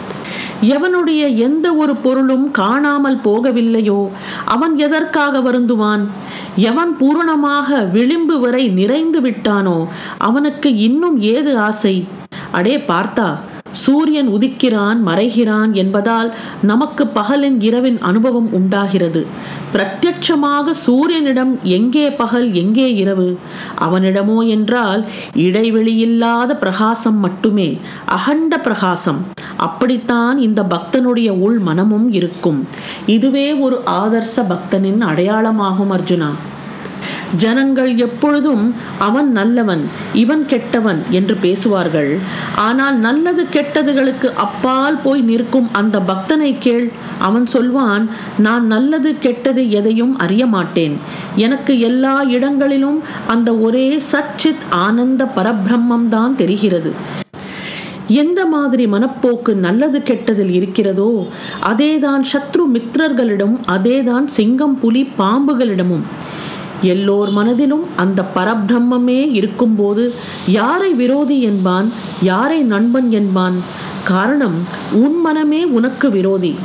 எவனுடைய 0.62 1.36
எந்த 1.36 1.74
ஒரு 1.74 1.96
பொருளும் 1.96 2.52
காணாமல் 2.52 3.18
போகவில்லையோ 3.18 4.10
அவன் 4.46 4.78
எதற்காக 4.78 5.40
வருந்துவான்? 5.40 6.08
எவன் 6.56 6.98
பூரணமாக 6.98 7.82
விளிம்பு 7.82 8.40
வரை 8.40 8.70
நிறைந்து 8.70 9.22
விட்டானோ 9.22 9.88
அவனுக்கு 10.18 10.76
இன்னும் 10.76 11.20
ஏது 11.20 11.58
ஆசை? 11.58 12.08
அடே 12.52 12.78
பார்த்தா 12.78 13.38
சூரியன் 13.84 14.30
உதிக்கிறான் 14.36 15.00
மறைகிறான் 15.06 15.72
என்பதால் 15.82 16.30
நமக்கு 16.62 17.04
பகலின் 17.16 17.58
இரவின் 17.68 18.00
அனுபவம் 18.10 18.50
உண்டாகிறது. 18.60 19.22
பிரத்யட்சமாக 19.74 20.76
சூரியனிடம் 20.86 21.54
எங்கே 21.78 22.06
பகல் 22.22 22.48
எங்கே 22.64 22.88
இரவு? 23.04 23.30
அவனிடமோ 23.88 24.40
என்றால் 24.56 25.04
இடைவெளியில்லாத 25.48 26.52
பிரகாசம் 26.64 27.20
மட்டுமே 27.26 27.70
அகண்ட 28.18 28.54
பிரகாசம். 28.60 29.22
அப்படித்தான் 29.68 30.38
இந்த 30.48 30.62
பக்தனுடைய 30.74 31.30
உள் 31.46 31.60
மனமும் 31.68 32.08
இருக்கும். 32.20 32.60
இதுவே 33.16 33.48
ஒரு 33.66 33.80
ஆதர்ச 34.02 34.36
பக்தனின் 34.52 35.02
அடையாளமாகும் 35.12 35.94
அர்ஜுனா. 35.98 36.32
ஜனங்கள் 37.36 37.98
எப்பொழுதும் 37.98 38.76
அவன் 38.98 39.32
நல்லவன் 39.32 39.84
இவன் 40.14 40.46
கெட்டவன் 40.46 41.04
என்று 41.10 41.36
பேசுவார்கள். 41.36 42.20
ஆனால் 42.56 42.98
நல்லது 42.98 43.46
கெட்டதுகளுக்கு 43.56 44.34
அப்பால் 44.46 45.02
போய் 45.02 45.22
நிற்கும் 45.22 45.70
அந்த 45.74 46.00
பக்தனை 46.00 46.58
கேள். 46.60 46.92
அவன் 47.20 47.46
சொல்வான் 47.46 48.10
நான் 48.38 48.66
நல்லது 48.68 49.20
கெட்டது 49.20 49.72
எதையும் 49.72 50.18
அறிய 50.18 50.46
மாட்டேன் 50.46 50.98
எனக்கு 51.36 51.80
எல்லா 51.80 52.24
இடங்களிலும் 52.24 53.04
அந்த 53.28 53.56
ஒரே 53.56 54.02
சச்சித் 54.12 54.66
ஆனந்த 54.70 55.26
பரபிரம்மம் 55.26 56.08
தான் 56.08 56.36
தெரிகிறது. 56.36 56.94
எந்த 58.08 58.46
மாதிரி 58.46 58.88
மனப்போக்கு 58.88 59.54
நல்லது 59.54 60.00
கெட்டதில் 60.00 60.54
இருக்கிறதோ 60.60 61.28
அதேதான் 61.72 62.24
சத்ரு 62.32 62.64
மித்ரர்களிடம் 62.76 63.56
அதேதான் 63.76 64.26
சிங்கம் 64.26 64.80
புலி 64.80 65.08
பாம்புகளிடமும். 65.18 66.06
எல்லோர் 66.82 67.30
மனதிலும் 67.30 67.98
அந்த 67.98 68.26
பரபிரம்மே 68.36 69.32
இருக்கும்போது 69.32 70.14
யாரை 70.48 70.94
விரோதி 70.94 71.42
என்பான் 71.42 71.92
யாரை 72.22 72.60
நண்பன் 72.60 73.12
என்பான்? 73.12 73.54
காரணம் 74.04 74.56
உன் 74.92 75.22
மனமே 75.22 75.64
உனக்கு 75.64 76.10
விரோதி. 76.10 76.56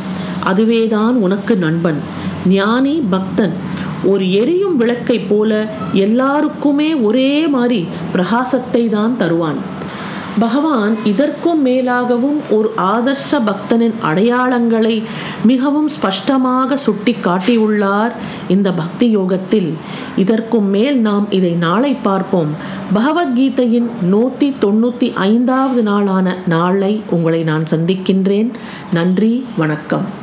அதுவேதான் 0.44 1.16
உனக்கு 1.16 1.56
நண்பன். 1.56 1.98
ஞானி 2.46 3.02
பக்தன். 3.10 3.52
ஒரு 4.04 4.32
எரியும் 4.32 4.76
விளக்கை 4.76 5.18
போல 5.18 5.74
எல்லாருக்குமே 5.92 6.94
ஒரே 6.94 7.46
மாதிரி 7.46 7.86
பிரகாசத்தை 8.14 8.88
தான் 8.88 9.16
தருவான். 9.16 9.71
பகவான் 10.38 10.96
இதற்கும் 11.04 11.66
மேலாகவும் 11.66 12.40
ஒரு 12.50 12.72
ஆதர்ஷ 12.76 13.30
பக்தனின் 13.30 13.94
அடையாளங்களை 14.02 15.02
மிகவும் 15.44 15.88
ஸ்பஷ்டமாக 15.88 16.76
சுட்டி 16.76 17.16
காட்டியுள்ளார் 17.22 18.12
இந்த 18.48 18.72
பக்தி 18.72 19.10
யோகத்தில். 19.10 19.72
இதற்கும் 20.16 20.68
மேல் 20.68 21.00
நாம் 21.00 21.30
இதை 21.30 21.50
நாளை 21.50 21.94
பார்ப்போம். 21.94 22.48
பகவத்கீதையின் 22.94 23.90
நூற்றி 24.02 24.54
தொண்ணூற்றி 24.60 25.12
ஐந்தாவது 25.14 25.82
நாளான 25.82 26.36
நாளை 26.46 27.02
உங்களை 27.10 27.42
நான் 27.42 27.64
சந்திக்கின்றேன். 27.70 28.50
நன்றி 28.92 29.46
வணக்கம். 29.56 30.20